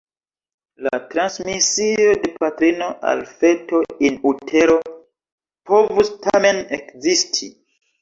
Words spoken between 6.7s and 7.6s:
ekzisti.